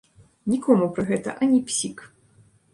[0.53, 2.05] Нікому пра гэта ані псік!